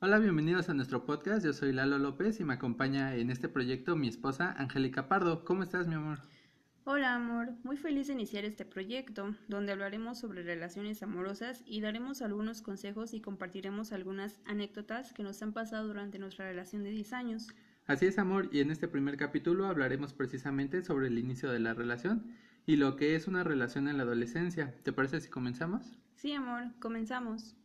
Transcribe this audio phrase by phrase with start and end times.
[0.00, 1.44] Hola, bienvenidos a nuestro podcast.
[1.44, 5.44] Yo soy Lalo López y me acompaña en este proyecto mi esposa Angélica Pardo.
[5.44, 6.20] ¿Cómo estás, mi amor?
[6.84, 7.48] Hola, amor.
[7.64, 13.12] Muy feliz de iniciar este proyecto, donde hablaremos sobre relaciones amorosas y daremos algunos consejos
[13.12, 17.48] y compartiremos algunas anécdotas que nos han pasado durante nuestra relación de 10 años.
[17.88, 21.74] Así es, amor, y en este primer capítulo hablaremos precisamente sobre el inicio de la
[21.74, 22.36] relación
[22.66, 24.76] y lo que es una relación en la adolescencia.
[24.84, 25.98] ¿Te parece si comenzamos?
[26.14, 27.56] Sí, amor, comenzamos.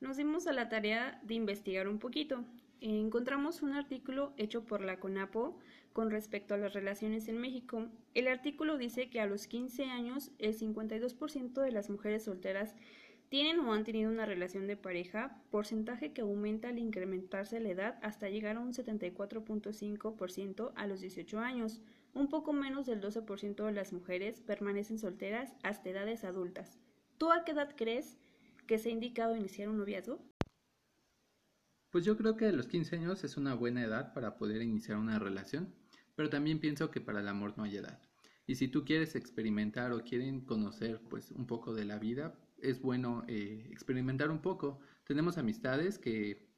[0.00, 2.44] Nos dimos a la tarea de investigar un poquito.
[2.80, 5.58] Encontramos un artículo hecho por la CONAPO
[5.92, 7.88] con respecto a las relaciones en México.
[8.14, 12.74] El artículo dice que a los 15 años el 52% de las mujeres solteras
[13.28, 17.98] tienen o han tenido una relación de pareja, porcentaje que aumenta al incrementarse la edad
[18.02, 21.80] hasta llegar a un 74.5% a los 18 años.
[22.12, 26.78] Un poco menos del 12% de las mujeres permanecen solteras hasta edades adultas.
[27.18, 28.18] ¿Tú a qué edad crees
[28.66, 30.20] que se ha indicado iniciar un noviazgo?
[31.90, 35.18] Pues yo creo que los 15 años es una buena edad para poder iniciar una
[35.18, 35.74] relación,
[36.14, 38.00] pero también pienso que para el amor no hay edad.
[38.46, 42.80] Y si tú quieres experimentar o quieren conocer pues un poco de la vida, es
[42.80, 44.80] bueno eh, experimentar un poco.
[45.04, 46.50] Tenemos amistades que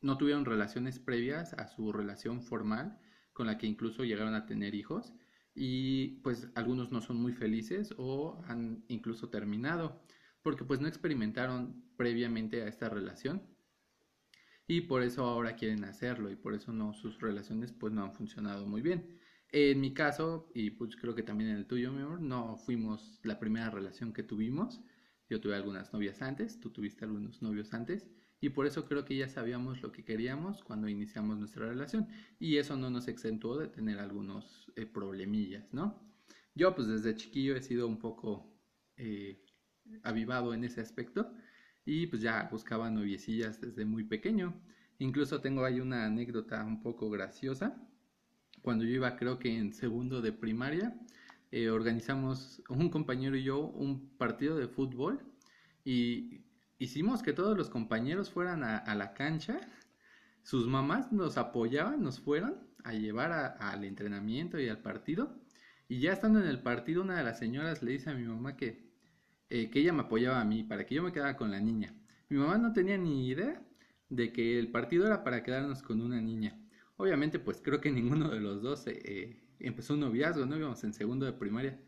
[0.00, 2.98] no tuvieron relaciones previas a su relación formal,
[3.32, 5.12] con la que incluso llegaron a tener hijos,
[5.54, 10.02] y pues algunos no son muy felices o han incluso terminado,
[10.42, 13.42] porque pues no experimentaron previamente a esta relación
[14.66, 18.14] y por eso ahora quieren hacerlo y por eso no sus relaciones pues no han
[18.14, 19.18] funcionado muy bien.
[19.50, 23.20] En mi caso, y pues creo que también en el tuyo, mi amor, no fuimos
[23.22, 24.80] la primera relación que tuvimos,
[25.28, 28.06] yo tuve algunas novias antes, tú tuviste algunos novios antes
[28.42, 32.08] y por eso creo que ya sabíamos lo que queríamos cuando iniciamos nuestra relación
[32.40, 36.02] y eso no nos exentuó de tener algunos eh, problemillas, ¿no?
[36.52, 38.52] Yo pues desde chiquillo he sido un poco
[38.96, 39.46] eh,
[40.02, 41.32] avivado en ese aspecto
[41.84, 44.60] y pues ya buscaba noviecillas desde muy pequeño.
[44.98, 47.80] Incluso tengo ahí una anécdota un poco graciosa.
[48.60, 50.98] Cuando yo iba creo que en segundo de primaria,
[51.52, 55.20] eh, organizamos un compañero y yo un partido de fútbol
[55.84, 56.40] y
[56.78, 59.60] hicimos que todos los compañeros fueran a, la cancha,
[60.42, 65.38] sus mamás nos apoyaban, nos fueron a llevar al entrenamiento y al partido
[65.92, 68.56] y ya estando en el partido una de las señoras le dice a mi mamá
[68.56, 68.90] que,
[69.50, 71.94] eh, que ella me apoyaba a mí para que yo me quedara con la niña.
[72.28, 73.62] Mi mamá no tenía ni idea
[74.08, 76.58] de que el partido era para quedarnos con una niña.
[76.96, 80.56] Obviamente pues creo que ninguno de los dos eh, empezó un noviazgo, ¿no?
[80.56, 81.78] Íbamos en segundo de primaria.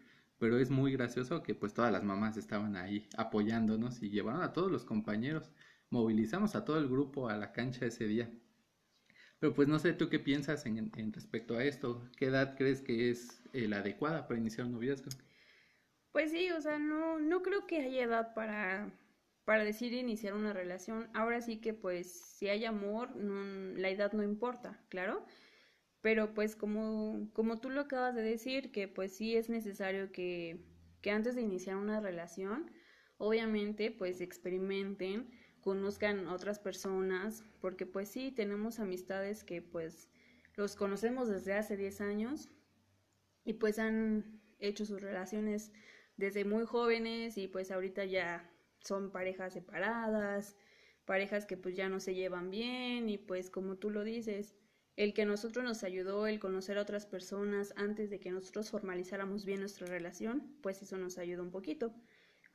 [0.45, 4.53] Pero es muy gracioso que pues todas las mamás estaban ahí apoyándonos y llevaron a
[4.53, 5.51] todos los compañeros.
[5.89, 8.31] Movilizamos a todo el grupo a la cancha ese día.
[9.39, 12.07] Pero pues no sé tú qué piensas en, respecto a esto.
[12.19, 15.09] ¿Qué edad crees que es eh, la adecuada para iniciar un noviazgo?
[16.13, 18.93] Pues sí, o sea, no, no creo que haya edad para,
[19.47, 21.09] para decir iniciar una relación.
[21.15, 25.25] Ahora sí que pues si hay amor, la edad no importa, claro
[26.05, 30.63] pero pues como, como tú lo acabas de decir, que pues sí es necesario que,
[31.01, 32.71] que antes de iniciar una relación,
[33.17, 35.31] obviamente pues experimenten,
[35.63, 40.11] conozcan otras personas, porque pues sí tenemos amistades que pues
[40.57, 42.51] los conocemos desde hace 10 años
[43.43, 45.73] y pues han hecho sus relaciones
[46.19, 50.55] desde muy jóvenes y pues ahorita ya son parejas separadas,
[51.07, 54.55] parejas que pues ya no se llevan bien y pues como tú lo dices,
[54.97, 59.45] el que nosotros nos ayudó, el conocer a otras personas antes de que nosotros formalizáramos
[59.45, 61.95] bien nuestra relación, pues eso nos ayudó un poquito.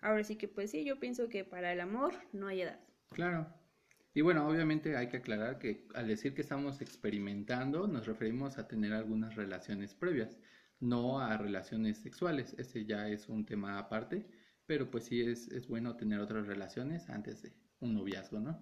[0.01, 2.79] Ahora sí que pues sí, yo pienso que para el amor no hay edad.
[3.09, 3.47] Claro.
[4.13, 8.67] Y bueno, obviamente hay que aclarar que al decir que estamos experimentando, nos referimos a
[8.67, 10.37] tener algunas relaciones previas,
[10.79, 12.55] no a relaciones sexuales.
[12.57, 14.25] Ese ya es un tema aparte,
[14.65, 18.61] pero pues sí es, es bueno tener otras relaciones antes de un noviazgo, ¿no?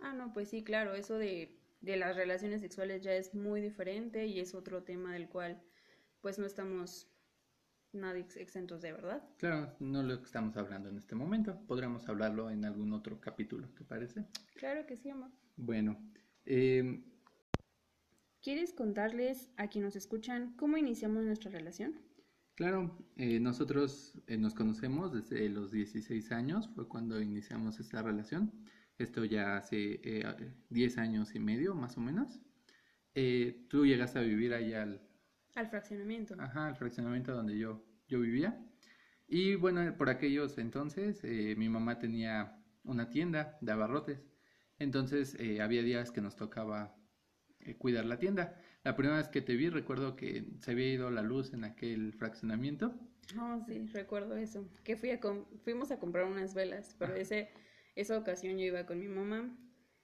[0.00, 4.26] Ah, no, pues sí, claro, eso de de las relaciones sexuales ya es muy diferente
[4.26, 5.60] y es otro tema del cual
[6.20, 7.08] pues no estamos
[7.92, 9.22] nadie exentos de verdad.
[9.38, 11.60] Claro, no lo estamos hablando en este momento.
[11.66, 14.24] Podríamos hablarlo en algún otro capítulo, ¿te parece?
[14.54, 15.30] Claro que sí, amor.
[15.56, 16.00] Bueno,
[16.46, 17.04] eh...
[18.40, 22.00] ¿quieres contarles a quienes nos escuchan cómo iniciamos nuestra relación?
[22.54, 28.52] Claro, eh, nosotros eh, nos conocemos desde los 16 años, fue cuando iniciamos esta relación.
[29.02, 30.00] Esto ya hace
[30.70, 32.40] 10 eh, años y medio, más o menos.
[33.14, 35.00] Eh, tú llegaste a vivir ahí al...
[35.54, 36.34] Al fraccionamiento.
[36.38, 38.64] Ajá, al fraccionamiento donde yo, yo vivía.
[39.28, 44.24] Y bueno, por aquellos entonces eh, mi mamá tenía una tienda de abarrotes.
[44.78, 46.96] Entonces había días que nos tocaba
[47.78, 48.56] cuidar la tienda.
[48.82, 52.12] La primera vez que te vi, recuerdo que se había ido la luz en aquel
[52.14, 52.92] fraccionamiento.
[53.38, 54.66] Oh, sí, recuerdo eso.
[54.82, 55.20] Que fui a
[55.62, 57.50] fuimos a comprar unas velas, pero ese,
[57.94, 59.56] esa ocasión yo iba con mi mamá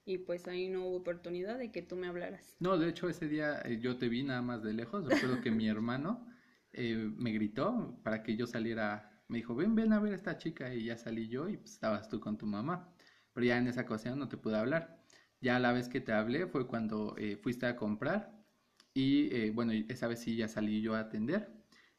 [0.05, 2.55] y pues ahí no hubo oportunidad de que tú me hablaras.
[2.59, 5.05] No, de hecho ese día eh, yo te vi nada más de lejos.
[5.05, 6.25] Recuerdo que mi hermano
[6.73, 9.23] eh, me gritó para que yo saliera.
[9.27, 10.73] Me dijo, ven, ven a ver a esta chica.
[10.73, 12.91] Y ya salí yo y pues, estabas tú con tu mamá.
[13.33, 14.99] Pero ya en esa ocasión no te pude hablar.
[15.41, 18.39] Ya la vez que te hablé fue cuando eh, fuiste a comprar
[18.93, 21.49] y eh, bueno, esa vez sí ya salí yo a atender.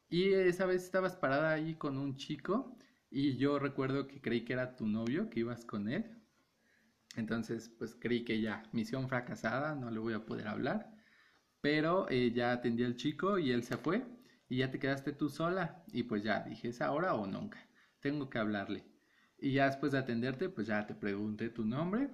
[0.09, 2.77] Y esa vez estabas parada ahí con un chico
[3.11, 6.05] y yo recuerdo que creí que era tu novio, que ibas con él.
[7.17, 10.91] Entonces, pues creí que ya, misión fracasada, no le voy a poder hablar.
[11.61, 14.03] Pero eh, ya atendí al chico y él se fue
[14.49, 15.83] y ya te quedaste tú sola.
[15.93, 17.59] Y pues ya dije, ¿es ahora o nunca?
[17.99, 18.85] Tengo que hablarle.
[19.37, 22.09] Y ya después de atenderte, pues ya te pregunté tu nombre.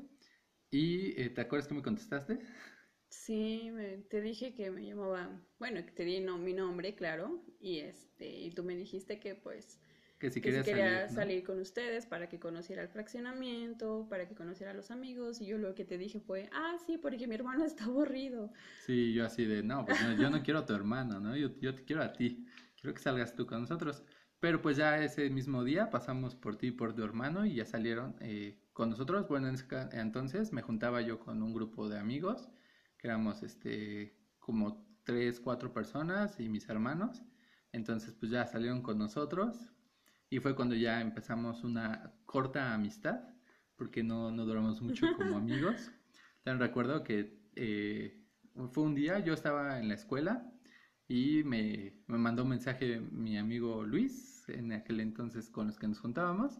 [0.71, 2.39] ¿Y eh, te acuerdas que me contestaste?
[3.09, 3.71] Sí,
[4.09, 8.29] te dije que me llamaba, bueno, que te di no, mi nombre, claro, y este,
[8.29, 9.79] y tú me dijiste que pues
[10.19, 14.71] que si, quería salir, salir, con ustedes para que conociera el fraccionamiento, para que conociera
[14.71, 17.65] a los amigos, y yo lo que te dije fue, ah, sí, porque mi hermano
[17.65, 18.51] está aburrido.
[18.85, 21.35] Sí, yo así de, no, pues yo no quiero a tu hermano, ¿no?
[21.35, 22.45] Yo, yo te quiero a ti,
[22.79, 24.03] quiero que salgas tú con nosotros.
[24.39, 27.65] Pero pues ya ese mismo día pasamos por ti y por tu hermano y ya
[27.65, 29.27] salieron eh, con nosotros.
[29.27, 29.51] Bueno,
[29.91, 32.47] entonces me juntaba yo con un grupo de amigos
[32.99, 37.23] que éramos este, como tres, cuatro personas y mis hermanos.
[37.71, 39.71] Entonces pues ya salieron con nosotros
[40.29, 43.21] y fue cuando ya empezamos una corta amistad,
[43.75, 45.91] porque no, no duramos mucho como amigos.
[46.43, 48.23] También recuerdo que eh,
[48.71, 50.51] fue un día, yo estaba en la escuela
[51.07, 55.87] y me, me, mandó un mensaje mi amigo Luis, en aquel entonces con los que
[55.87, 56.59] nos juntábamos,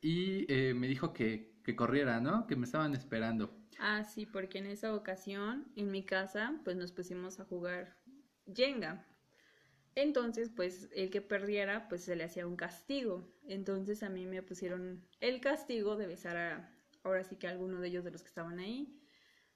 [0.00, 2.46] y eh, me dijo que, que corriera, ¿no?
[2.46, 3.58] Que me estaban esperando.
[3.78, 7.96] Ah, sí, porque en esa ocasión en mi casa pues nos pusimos a jugar
[8.52, 9.06] Jenga.
[9.94, 13.32] Entonces, pues el que perdiera pues se le hacía un castigo.
[13.46, 16.70] Entonces a mí me pusieron el castigo de besar a
[17.04, 18.98] ahora sí que a alguno de ellos de los que estaban ahí.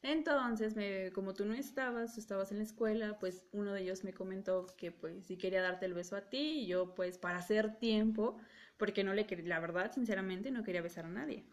[0.03, 4.15] Entonces, me, como tú no estabas, estabas en la escuela, pues uno de ellos me
[4.15, 7.79] comentó que pues si quería darte el beso a ti y yo pues para hacer
[7.79, 8.39] tiempo,
[8.77, 11.45] porque no le quería, la verdad, sinceramente, no quería besar a nadie.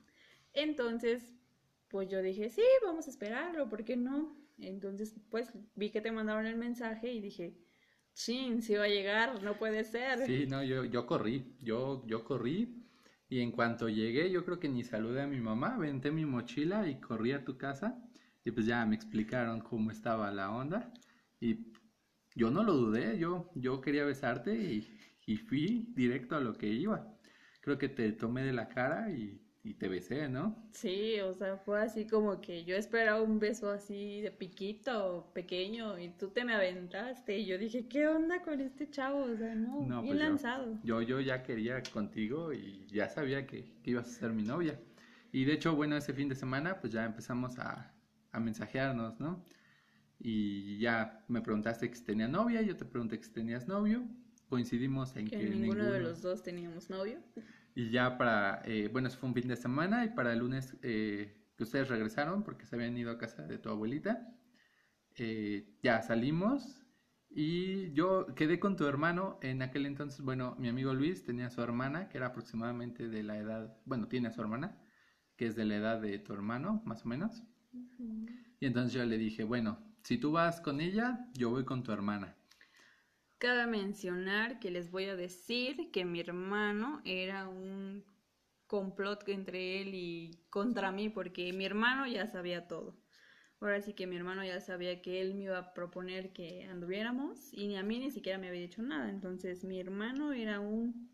[0.54, 1.34] Entonces,
[1.90, 4.38] pues yo dije, sí, vamos a esperarlo, ¿por qué no?
[4.60, 7.58] Entonces, pues vi que te mandaron el mensaje y dije,
[8.16, 10.20] chin, si va a llegar, no puede ser.
[10.26, 12.84] Sí, no, yo, yo corrí, yo, yo corrí
[13.30, 16.88] y en cuanto llegué, yo creo que ni saludé a mi mamá, venté mi mochila
[16.88, 18.02] y corrí a tu casa
[18.44, 20.94] y pues ya me explicaron cómo estaba la onda
[21.40, 21.74] y
[22.36, 26.68] yo no lo dudé, yo, yo quería besarte y, y fui directo a lo que
[26.68, 27.18] iba.
[27.62, 30.56] Creo que te tomé de la cara y y te besé, ¿no?
[30.74, 35.98] Sí, o sea, fue así como que yo esperaba un beso así de piquito, pequeño,
[35.98, 39.24] y tú te me aventaste, y yo dije, ¿qué onda con este chavo?
[39.24, 40.78] O sea, no, bien pues lanzado.
[40.84, 44.80] Yo, yo, ya quería contigo y ya sabía que, ibas a ser mi novia.
[45.32, 47.92] Y de hecho, bueno, ese fin de semana, pues ya empezamos a,
[48.34, 49.44] a mensajearnos, ¿no?
[50.20, 54.08] Y ya me preguntaste que si tenía novia, yo te pregunté que si tenías novio,
[54.48, 57.20] coincidimos en que, que ninguno de los dos teníamos novio.
[57.76, 60.78] Y ya para, eh, bueno, eso fue un fin de semana y para el lunes
[60.82, 64.34] eh, que ustedes regresaron porque se habían ido a casa de tu abuelita,
[65.18, 66.86] eh, ya salimos
[67.30, 71.50] y yo quedé con tu hermano en aquel entonces, bueno, mi amigo Luis tenía a
[71.50, 74.80] su hermana que era aproximadamente de la edad, bueno, tiene a su hermana
[75.36, 77.44] que es de la edad de tu hermano, más o menos.
[78.60, 81.92] Y entonces yo le dije, bueno, si tú vas con ella, yo voy con tu
[81.92, 82.38] hermana.
[83.38, 88.04] Cabe mencionar que les voy a decir que mi hermano era un
[88.68, 92.98] complot entre él y contra mí, porque mi hermano ya sabía todo.
[93.60, 97.54] Ahora sí que mi hermano ya sabía que él me iba a proponer que anduviéramos
[97.54, 99.10] y ni a mí ni siquiera me había dicho nada.
[99.10, 101.10] Entonces mi hermano era un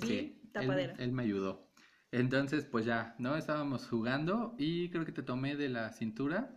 [0.00, 0.94] sí, tapadera.
[0.98, 1.70] Él, me ayudó.
[2.10, 3.36] Entonces, pues ya, ¿no?
[3.36, 6.54] Estábamos jugando y creo que te tomé de la cintura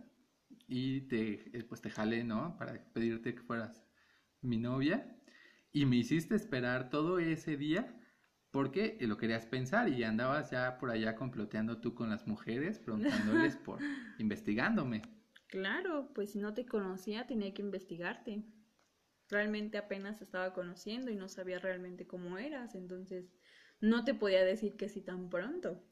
[0.68, 2.56] y te, eh, pues te jalé, ¿no?
[2.58, 3.85] Para pedirte que fueras
[4.42, 5.16] mi novia,
[5.72, 8.00] y me hiciste esperar todo ese día
[8.50, 13.56] porque lo querías pensar y andabas ya por allá comploteando tú con las mujeres, preguntándoles
[13.64, 13.80] por,
[14.18, 15.02] investigándome.
[15.48, 18.42] Claro, pues si no te conocía tenía que investigarte.
[19.28, 23.26] Realmente apenas estaba conociendo y no sabía realmente cómo eras, entonces
[23.80, 25.84] no te podía decir que sí tan pronto.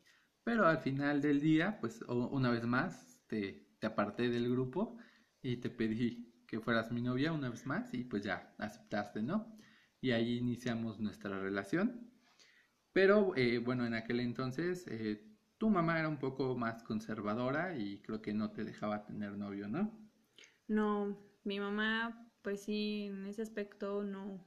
[0.45, 4.99] Pero al final del día, pues una vez más, te, te aparté del grupo
[5.43, 9.57] y te pedí que fueras mi novia una vez más y pues ya aceptaste, ¿no?
[10.01, 12.11] Y ahí iniciamos nuestra relación.
[12.93, 18.01] Pero eh, bueno, en aquel entonces eh, tu mamá era un poco más conservadora y
[18.03, 19.99] creo que no te dejaba tener novio, ¿no?
[20.69, 24.47] No, mi mamá, pues sí, en ese aspecto no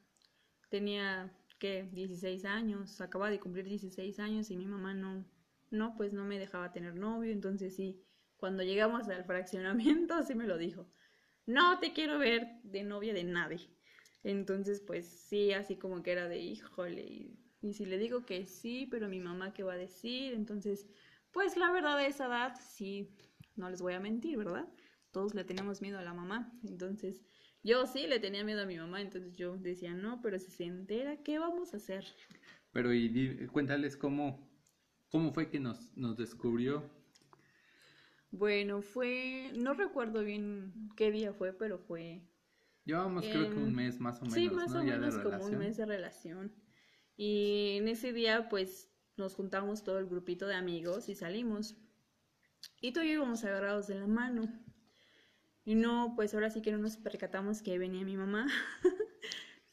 [0.70, 5.26] tenía, que 16 años, acaba de cumplir 16 años y mi mamá no,
[5.72, 8.04] no, pues no me dejaba tener novio, entonces sí,
[8.38, 10.88] cuando llegamos al fraccionamiento, sí me lo dijo,
[11.48, 13.68] no te quiero ver de novia de nadie.
[14.24, 18.46] Entonces, pues sí, así como que era de híjole, y, y si le digo que
[18.46, 20.88] sí, pero mi mamá qué va a decir, entonces,
[21.32, 23.10] pues la verdad de esa edad, sí,
[23.56, 24.68] no les voy a mentir, ¿verdad?
[25.12, 27.24] Todos le tenemos miedo a la mamá, entonces
[27.64, 30.66] yo sí le tenía miedo a mi mamá, entonces yo decía, no, pero si se
[30.66, 32.06] entera, ¿qué vamos a hacer?
[32.72, 34.48] Pero y cuéntales cómo,
[35.10, 36.84] cómo fue que nos, nos descubrió.
[38.32, 42.28] Bueno, fue, no recuerdo bien qué día fue, pero fue,
[42.88, 44.80] Llevábamos creo que un mes más o menos, sí, más ¿no?
[44.80, 45.60] o menos como un relación.
[45.60, 46.56] mes de relación.
[47.18, 51.76] Y en ese día, pues, nos juntamos todo el grupito de amigos y salimos.
[52.80, 54.48] Y tú y yo íbamos agarrados de la mano.
[55.66, 58.48] Y no, pues ahora sí que no nos percatamos que venía mi mamá,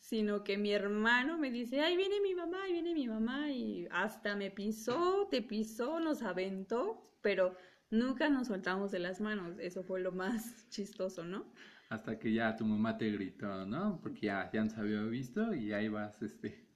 [0.01, 3.87] sino que mi hermano me dice, ay, viene mi mamá, ahí viene mi mamá, y
[3.93, 7.57] hasta me pisó, te pisó, nos aventó, pero
[7.91, 9.59] nunca nos soltamos de las manos.
[9.59, 11.53] Eso fue lo más chistoso, ¿no?
[11.89, 14.01] Hasta que ya tu mamá te gritó, ¿no?
[14.03, 16.67] Porque ya, ya nos había visto y ahí vas, este,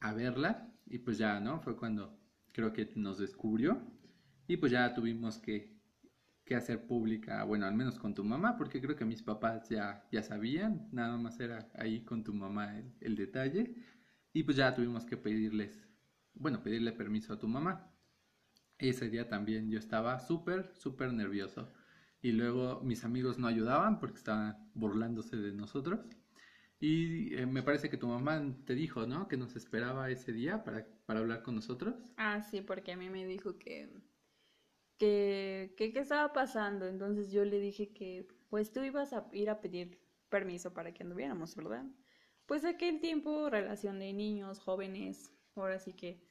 [0.00, 0.70] a verla.
[0.86, 1.60] Y pues ya, ¿no?
[1.60, 2.18] Fue cuando
[2.52, 3.80] creo que nos descubrió.
[4.46, 5.74] Y pues ya tuvimos que,
[6.44, 10.06] que hacer pública, bueno, al menos con tu mamá, porque creo que mis papás ya,
[10.12, 13.74] ya sabían, nada más era ahí con tu mamá el, el detalle.
[14.32, 15.88] Y pues ya tuvimos que pedirles,
[16.34, 17.93] bueno, pedirle permiso a tu mamá.
[18.78, 21.72] Ese día también yo estaba súper, súper nervioso.
[22.20, 26.00] Y luego mis amigos no ayudaban porque estaban burlándose de nosotros.
[26.80, 29.28] Y eh, me parece que tu mamá te dijo, ¿no?
[29.28, 31.94] Que nos esperaba ese día para, para hablar con nosotros.
[32.16, 33.88] Ah, sí, porque a mí me dijo que,
[34.98, 36.86] que, que qué estaba pasando.
[36.86, 41.02] Entonces yo le dije que, pues tú ibas a ir a pedir permiso para que
[41.02, 41.84] anduviéramos, ¿verdad?
[42.46, 46.22] Pues aquel tiempo, relación de niños, jóvenes, ahora sí que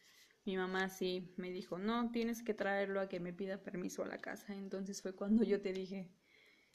[0.45, 4.07] mi mamá sí me dijo, no, tienes que traerlo a que me pida permiso a
[4.07, 4.55] la casa.
[4.55, 6.09] Entonces fue cuando yo te dije,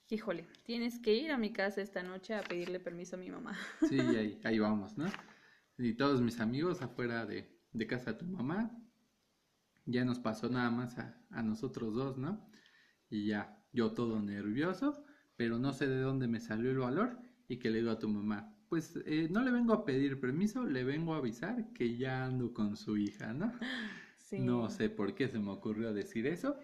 [0.09, 3.57] híjole, tienes que ir a mi casa esta noche a pedirle permiso a mi mamá.
[3.81, 5.07] Sí, ahí, ahí vamos, ¿no?
[5.79, 8.77] Y todos mis amigos afuera de, de casa de tu mamá.
[9.87, 12.51] Ya nos pasó nada más a, a nosotros dos, ¿no?
[13.09, 15.05] Y ya, yo todo nervioso,
[15.37, 18.09] pero no sé de dónde me salió el valor y que le digo a tu
[18.09, 22.25] mamá, pues eh, no le vengo a pedir permiso, le vengo a avisar que ya
[22.25, 23.53] ando con su hija, ¿no?
[24.19, 24.39] Sí.
[24.41, 26.59] No sé por qué se me ocurrió decir eso,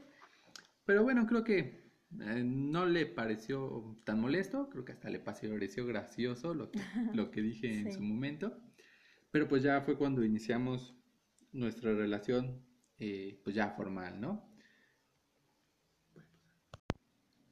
[0.84, 1.84] pero bueno, creo que
[2.20, 6.78] eh, no le pareció tan molesto, creo que hasta le pareció gracioso lo que,
[7.14, 8.60] lo que dije en su momento,
[9.30, 10.94] pero pues ya fue cuando iniciamos
[11.52, 12.62] nuestra relación,
[12.98, 14.52] eh, pues ya formal, ¿no?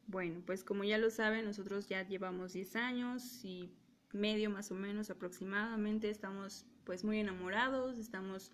[0.06, 3.72] Bueno, pues como ya lo saben, nosotros ya llevamos 10 años y
[4.12, 8.52] medio más o menos aproximadamente, estamos pues muy enamorados, estamos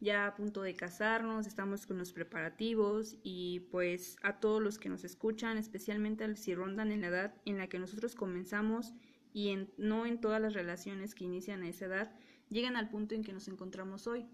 [0.00, 4.88] ya a punto de casarnos, estamos con los preparativos y pues a todos los que
[4.88, 8.92] nos escuchan, especialmente si rondan en la edad en la que nosotros comenzamos
[9.32, 12.12] y en, no en todas las relaciones que inician a esa edad,
[12.48, 14.26] llegan al punto en que nos encontramos hoy.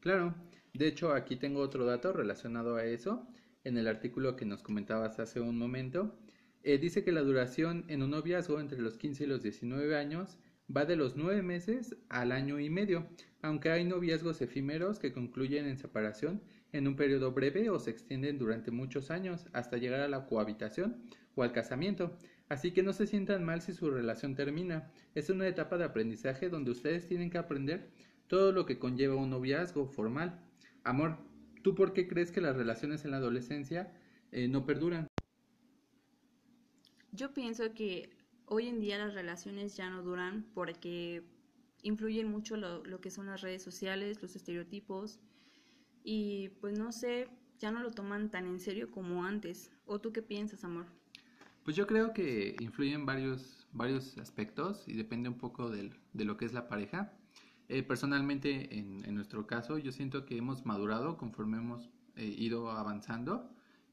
[0.00, 0.34] Claro,
[0.72, 3.26] de hecho aquí tengo otro dato relacionado a eso.
[3.62, 6.18] En el artículo que nos comentabas hace un momento,
[6.62, 10.38] eh, dice que la duración en un noviazgo entre los 15 y los 19 años
[10.74, 13.08] va de los 9 meses al año y medio,
[13.42, 18.38] aunque hay noviazgos efímeros que concluyen en separación en un periodo breve o se extienden
[18.38, 21.02] durante muchos años hasta llegar a la cohabitación
[21.34, 22.16] o al casamiento.
[22.48, 24.90] Así que no se sientan mal si su relación termina.
[25.14, 27.90] Es una etapa de aprendizaje donde ustedes tienen que aprender
[28.26, 30.40] todo lo que conlleva un noviazgo formal.
[30.84, 31.18] Amor,
[31.62, 33.92] ¿tú por qué crees que las relaciones en la adolescencia
[34.32, 35.09] eh, no perduran?
[37.12, 38.10] Yo pienso que
[38.46, 41.22] hoy en día las relaciones ya no duran porque
[41.82, 45.18] influyen mucho lo, lo que son las redes sociales, los estereotipos
[46.04, 49.70] y pues no sé, ya no lo toman tan en serio como antes.
[49.86, 50.86] ¿O tú qué piensas, amor?
[51.64, 56.36] Pues yo creo que influyen varios, varios aspectos y depende un poco del- de lo
[56.36, 57.12] que es la pareja.
[57.68, 62.70] Eh, personalmente, en, en nuestro caso, yo siento que hemos madurado conforme hemos eh, ido
[62.70, 63.50] avanzando.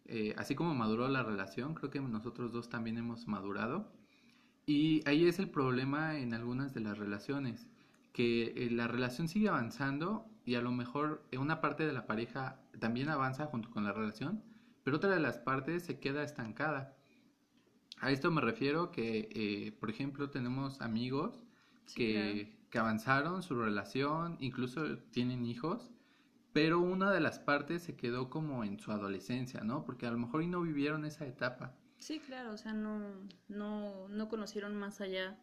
[0.07, 3.91] Eh, así como maduró la relación, creo que nosotros dos también hemos madurado.
[4.65, 7.67] Y ahí es el problema en algunas de las relaciones,
[8.13, 12.05] que eh, la relación sigue avanzando y a lo mejor eh, una parte de la
[12.07, 14.43] pareja también avanza junto con la relación,
[14.83, 16.97] pero otra de las partes se queda estancada.
[17.99, 21.43] A esto me refiero que, eh, por ejemplo, tenemos amigos
[21.85, 25.91] Sí, que, que avanzaron su relación, incluso tienen hijos,
[26.57, 29.85] pero una de las partes se quedó como en su adolescencia, ¿no?
[29.85, 31.75] Porque a lo mejor y no vivieron esa etapa.
[31.99, 32.99] Sí, claro, o sea, no,
[33.47, 35.37] no, no conocieron más allá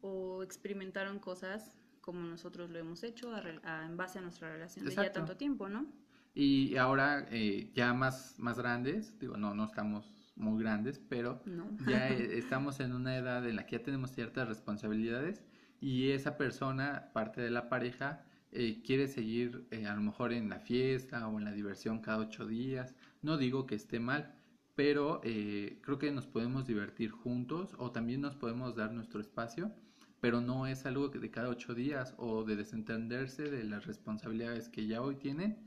[0.00, 5.12] o experimentaron cosas como nosotros lo hemos hecho en base a nuestra relación de ya
[5.12, 5.86] tanto tiempo, ¿no?
[6.34, 11.40] Y ahora eh, ya más, más grandes, digo, no, no estamos muy grandes, pero
[11.86, 15.40] ya eh, estamos en una edad en la que ya tenemos ciertas responsabilidades
[15.80, 20.60] y esa persona, parte de la pareja, eh, quiere seguir a lo mejor en la
[20.60, 22.94] fiesta o en la diversión cada ocho días.
[23.22, 24.34] No digo que esté mal,
[24.74, 29.72] pero creo que nos podemos divertir juntos o también nos podemos dar nuestro espacio
[30.20, 34.86] pero no es algo de cada ocho días o de desentenderse de las responsabilidades que
[34.86, 35.58] ya hoy tienen,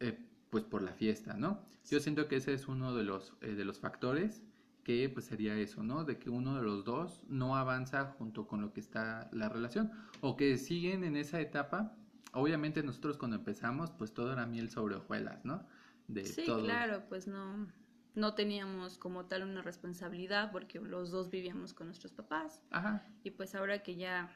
[0.00, 0.18] eh,
[0.50, 1.60] pues por la fiesta, ¿no?
[1.90, 4.42] Yo siento que ese es uno de los, eh, de los factores
[4.84, 6.04] que pues sería eso, ¿no?
[6.04, 9.90] De que uno de los dos no avanza junto con lo que está la relación
[10.20, 11.96] o que siguen en esa etapa.
[12.32, 15.66] Obviamente nosotros cuando empezamos pues todo era miel sobre hojuelas, ¿no?
[16.08, 17.68] De sí, claro, pues no,
[18.14, 22.62] no teníamos como tal una responsabilidad porque los dos vivíamos con nuestros papás.
[22.70, 23.02] Ajá.
[23.22, 24.34] Y pues ahora que ya,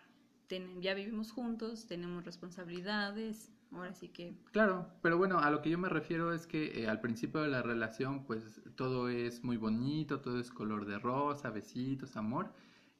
[0.80, 4.36] ya vivimos juntos, tenemos responsabilidades, ahora sí que...
[4.52, 7.48] Claro, pero bueno, a lo que yo me refiero es que eh, al principio de
[7.48, 12.52] la relación pues todo es muy bonito, todo es color de rosa, besitos, amor.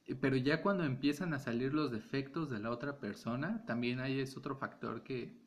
[0.05, 4.19] Eh, pero ya cuando empiezan a salir los defectos de la otra persona, también ahí
[4.19, 5.37] es otro factor que,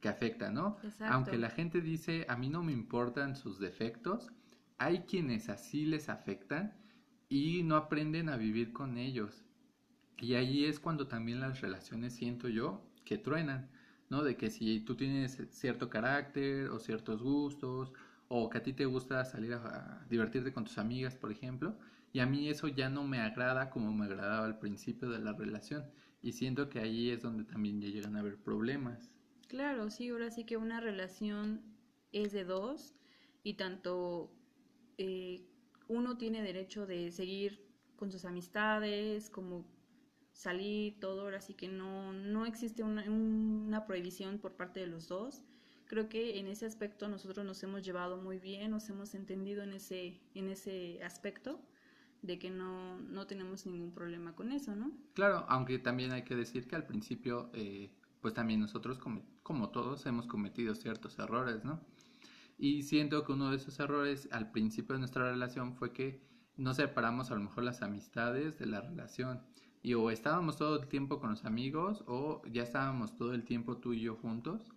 [0.00, 0.76] que afecta, ¿no?
[0.82, 1.14] Exacto.
[1.14, 4.30] Aunque la gente dice, a mí no me importan sus defectos,
[4.78, 6.74] hay quienes así les afectan
[7.28, 9.44] y no aprenden a vivir con ellos.
[10.18, 13.70] Y ahí es cuando también las relaciones, siento yo, que truenan,
[14.08, 14.22] ¿no?
[14.22, 17.92] De que si tú tienes cierto carácter o ciertos gustos,
[18.28, 21.76] o que a ti te gusta salir a, divertirte con tus amigas, por ejemplo,
[22.12, 25.32] y a mí eso ya no me agrada como me agradaba al principio de la
[25.32, 25.84] relación.
[26.20, 29.12] Y siento que ahí es donde también ya llegan a haber problemas.
[29.48, 31.62] Claro, sí, ahora sí que una relación
[32.12, 32.94] es de dos
[33.42, 34.32] y tanto
[34.98, 35.46] eh,
[35.86, 37.64] uno tiene derecho de seguir
[37.96, 39.66] con sus amistades, como
[40.32, 45.42] salir, todo, así que no, no existe una, prohibición por parte de los dos.
[45.86, 49.72] Creo que en ese aspecto nosotros nos hemos llevado muy bien, nos hemos entendido en
[49.72, 51.60] ese, en ese aspecto
[52.22, 54.90] de que no, no tenemos ningún problema con eso, ¿no?
[55.14, 59.70] Claro, aunque también hay que decir que al principio, eh, pues también nosotros, como, como
[59.70, 61.80] todos, hemos cometido ciertos errores, ¿no?
[62.58, 66.20] Y siento que uno de esos errores al principio de nuestra relación fue que
[66.56, 69.40] no separamos a lo mejor las amistades de la relación.
[69.80, 73.76] Y o estábamos todo el tiempo con los amigos o ya estábamos todo el tiempo
[73.76, 74.72] tú y yo juntos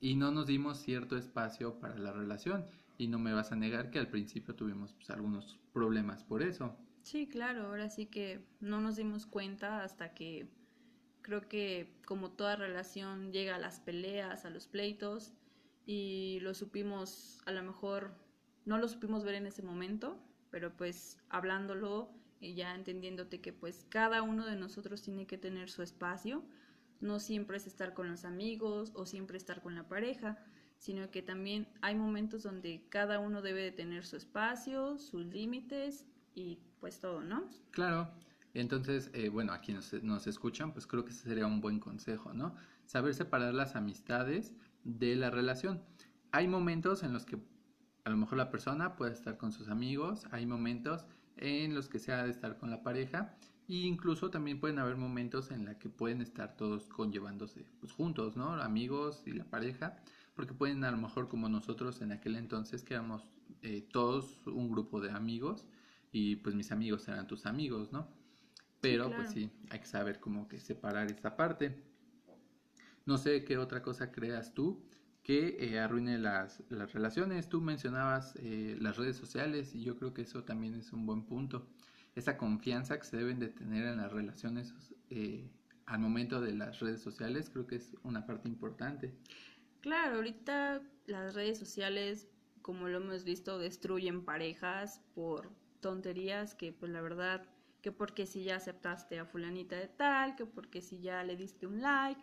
[0.00, 2.66] y no nos dimos cierto espacio para la relación.
[3.00, 6.76] Y no me vas a negar que al principio tuvimos pues, algunos problemas por eso.
[7.02, 10.50] Sí, claro, ahora sí que no nos dimos cuenta hasta que
[11.22, 15.32] creo que como toda relación llega a las peleas, a los pleitos
[15.86, 18.12] y lo supimos, a lo mejor
[18.66, 23.86] no lo supimos ver en ese momento, pero pues hablándolo y ya entendiéndote que pues
[23.88, 26.44] cada uno de nosotros tiene que tener su espacio,
[27.00, 30.44] no siempre es estar con los amigos o siempre estar con la pareja,
[30.80, 36.06] sino que también hay momentos donde cada uno debe de tener su espacio, sus límites
[36.34, 37.44] y pues todo, ¿no?
[37.70, 38.10] Claro.
[38.54, 42.32] Entonces, eh, bueno, aquí nos, nos escuchan, pues creo que ese sería un buen consejo,
[42.32, 42.56] ¿no?
[42.86, 45.82] Saber separar las amistades de la relación.
[46.32, 47.38] Hay momentos en los que
[48.04, 51.04] a lo mejor la persona puede estar con sus amigos, hay momentos
[51.36, 53.36] en los que se ha de estar con la pareja
[53.68, 58.34] e incluso también pueden haber momentos en los que pueden estar todos conllevándose pues, juntos,
[58.34, 58.54] ¿no?
[58.54, 59.96] Amigos y la pareja,
[60.40, 64.70] porque pueden a lo mejor como nosotros en aquel entonces que éramos eh, todos un
[64.70, 65.66] grupo de amigos
[66.12, 68.08] y pues mis amigos eran tus amigos, ¿no?
[68.80, 71.84] Pero pues sí, hay que saber cómo que separar esta parte.
[73.04, 74.82] No sé qué otra cosa creas tú
[75.22, 77.50] que eh, arruine las, las, relaciones.
[77.50, 81.26] Tú mencionabas eh, las redes sociales y yo creo que eso también es un buen
[81.26, 81.68] punto.
[82.14, 84.72] Esa confianza que se deben de tener en las relaciones
[85.10, 85.50] eh,
[85.84, 89.12] al momento de las redes sociales creo que es una parte importante.
[89.80, 92.28] Claro, ahorita las redes sociales,
[92.62, 97.48] como lo hemos visto, destruyen parejas por tonterías que pues la verdad,
[97.80, 101.66] que porque si ya aceptaste a fulanita de tal, que porque si ya le diste
[101.66, 102.20] un like,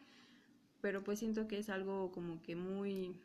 [0.81, 3.19] pero pues siento que es algo como que muy,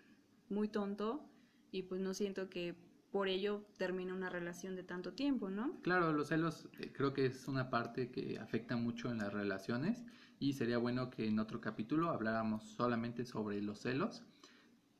[0.48, 1.22] muy tonto
[1.70, 2.74] y pues no siento que
[3.12, 5.78] por ello termine una relación de tanto tiempo, ¿no?
[5.82, 10.02] Claro, los celos eh, creo que es una parte que afecta mucho en las relaciones
[10.40, 14.24] y sería bueno que en otro capítulo habláramos solamente sobre los celos.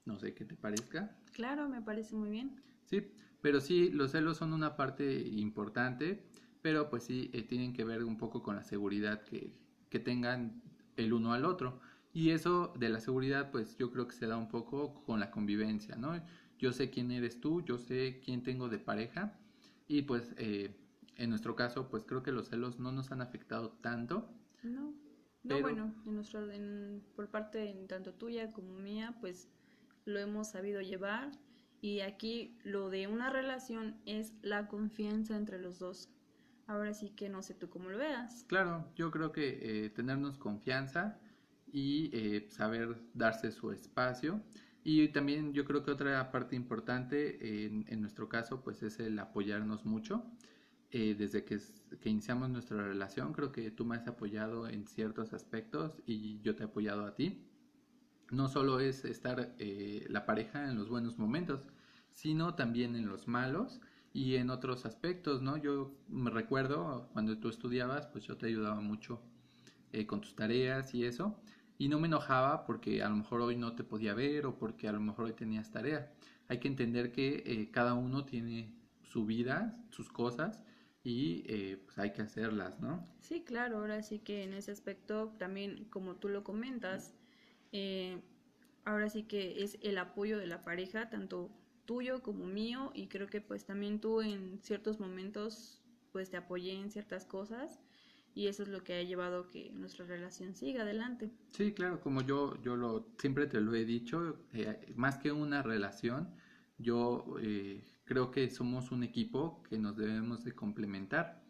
[0.05, 1.17] No sé qué te parezca.
[1.33, 2.63] Claro, me parece muy bien.
[2.85, 6.23] Sí, pero sí, los celos son una parte importante,
[6.61, 9.55] pero pues sí, eh, tienen que ver un poco con la seguridad que,
[9.89, 10.63] que tengan
[10.97, 11.81] el uno al otro.
[12.13, 15.31] Y eso de la seguridad, pues yo creo que se da un poco con la
[15.31, 16.15] convivencia, ¿no?
[16.63, 19.37] Yo sé quién eres tú, yo sé quién tengo de pareja
[19.89, 20.71] Y pues eh,
[21.17, 24.29] en nuestro caso, pues creo que los celos no nos han afectado tanto.
[24.63, 24.95] No,
[25.43, 29.49] no bueno, en nuestro, en, por parte tanto tuya como mía, pues
[30.05, 31.33] lo hemos sabido llevar.
[31.81, 36.11] Y aquí lo de una relación es la confianza entre los dos.
[36.69, 38.45] Ahora sí que no sé tú cómo lo veas.
[38.47, 41.19] Claro, yo creo que eh, tenernos confianza
[41.67, 44.41] y eh, saber darse su espacio.
[44.85, 49.19] Y también yo creo que otra parte importante en, en nuestro caso pues es el
[49.19, 50.25] apoyarnos mucho.
[50.95, 51.59] Eh, desde que,
[52.03, 56.55] que, iniciamos nuestra relación, creo que tú me has apoyado en ciertos aspectos y yo
[56.55, 57.49] te he apoyado a ti.
[58.31, 61.63] No solo es estar eh, la pareja en los buenos momentos,
[62.11, 63.81] sino también en los malos
[64.13, 65.57] y en otros aspectos, ¿no?
[65.57, 69.23] Yo me recuerdo cuando tú estudiabas, pues yo te ayudaba mucho
[69.93, 71.41] eh, con tus tareas y eso,
[71.83, 74.87] y no me enojaba porque a lo mejor hoy no te podía ver o porque
[74.87, 76.13] a lo mejor hoy tenías tarea.
[76.47, 80.63] Hay que entender que cada uno tiene su vida, sus cosas,
[81.03, 83.05] y eh, pues hay que hacerlas, ¿no?
[83.21, 87.15] Sí, claro, ahora sí que en ese aspecto también, como tú lo comentas,
[87.73, 88.23] eh,
[88.85, 91.51] ahora sí que es el apoyo de la pareja, tanto
[91.85, 96.75] tuyo como mío, y creo que pues también tú en ciertos momentos pues te apoyé
[96.75, 97.81] en ciertas cosas
[98.35, 101.31] y eso es lo que ha llevado a que nuestra relación siga adelante.
[101.51, 105.63] Sí, claro, como yo, yo lo, siempre te lo he dicho, eh, más que una
[105.63, 106.35] relación,
[106.79, 111.43] yo eh, creo que somos un equipo que nos debemos de complementar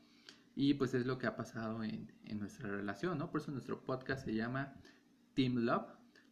[0.55, 3.31] y pues es lo que ha pasado en, en nuestra relación, ¿no?
[3.31, 4.75] Por eso nuestro podcast se llama
[5.35, 5.87] Team Love,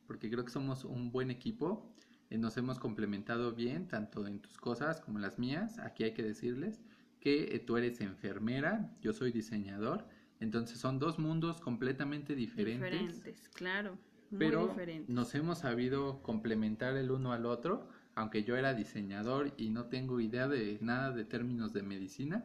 [0.07, 1.95] porque creo que somos un buen equipo,
[2.31, 6.15] eh, nos hemos complementado bien, tanto en tus cosas como en las mías, aquí hay
[6.15, 6.81] que decirles
[7.21, 10.07] que eh, tú eres enfermera, yo soy diseñador,
[10.41, 12.91] entonces son dos mundos completamente diferentes.
[12.91, 13.99] Diferentes, claro.
[14.31, 15.09] Muy pero diferentes.
[15.09, 20.21] nos hemos sabido complementar el uno al otro aunque yo era diseñador y no tengo
[20.21, 22.45] idea de nada de términos de medicina,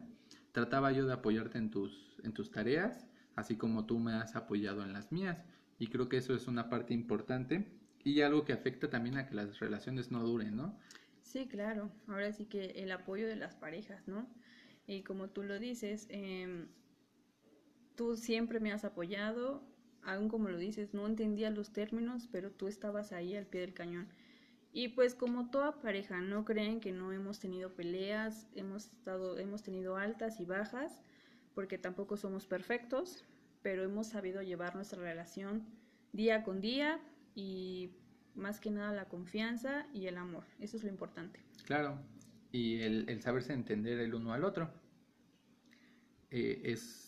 [0.52, 4.82] trataba yo de apoyarte en tus, en tus tareas, así como tú me has apoyado
[4.82, 5.44] en las mías.
[5.78, 9.34] Y creo que eso es una parte importante y algo que afecta también a que
[9.34, 10.78] las relaciones no duren, ¿no?
[11.20, 11.90] Sí, claro.
[12.06, 14.26] Ahora sí que el apoyo de las parejas, ¿no?
[14.86, 16.68] Y como tú lo dices, em,
[17.96, 19.62] tú siempre me has apoyado,
[20.02, 23.74] aún como lo dices, no entendía los términos, pero tú estabas ahí al pie del
[23.74, 24.08] cañón.
[24.72, 29.62] Y pues como toda pareja, no creen que no hemos tenido peleas, hemos estado hemos
[29.62, 31.00] tenido altas y bajas,
[31.54, 33.24] porque tampoco somos perfectos,
[33.62, 35.64] pero hemos sabido llevar nuestra relación
[36.12, 37.00] día con día
[37.34, 37.90] y
[38.34, 40.44] más que nada la confianza y el amor.
[40.60, 41.40] Eso es lo importante.
[41.64, 41.98] Claro,
[42.52, 44.70] y el, saberse entender el uno al otro.
[46.30, 47.05] Eh, es,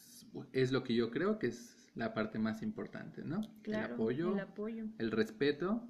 [0.52, 3.40] es lo que yo creo que es la parte más importante, ¿no?
[3.62, 5.82] Claro, el apoyo, el apoyo, el respeto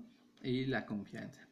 [0.42, 1.48] y la confianza.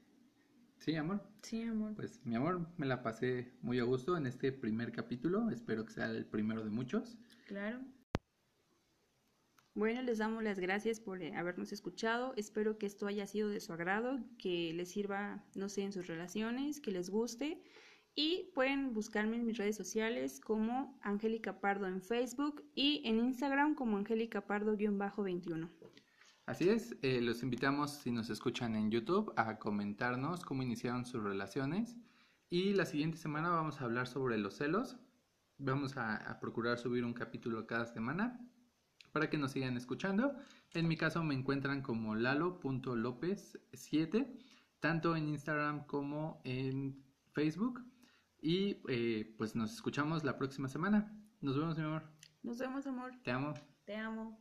[0.79, 1.21] Sí, amor.
[1.43, 1.95] Sí, amor.
[1.95, 5.51] Pues mi amor, me la pasé muy a gusto en este primer capítulo.
[5.51, 7.19] Espero que sea el primero de muchos.
[7.47, 7.81] Claro.
[9.75, 12.33] Bueno, les damos las gracias por eh, habernos escuchado.
[12.37, 16.07] Espero que esto haya sido de su agrado, que les sirva, no sé, en sus
[16.07, 17.63] relaciones, que les guste.
[18.17, 23.75] Y pueden buscarme en mis redes sociales como Angélica Pardo en Facebook y en Instagram
[23.75, 25.69] como Angélica Pardo-21.
[26.47, 31.23] Así es, eh, los invitamos si nos escuchan en YouTube a comentarnos cómo iniciaron sus
[31.23, 31.95] relaciones
[32.49, 34.97] y la siguiente semana vamos a hablar sobre los celos.
[35.59, 38.41] Vamos a, procurar subir un capítulo cada semana
[39.13, 40.37] para que nos sigan escuchando.
[40.73, 44.39] En mi caso me encuentran como lalo.lopez7,
[44.81, 47.03] tanto en Instagram como en
[47.33, 47.83] Facebook.
[48.47, 51.13] Y eh, pues nos escuchamos la próxima semana.
[51.41, 52.05] Nos vemos, mi amor.
[52.45, 53.11] Nos vemos, amor.
[53.25, 53.55] Te amo.
[53.85, 54.41] Te amo.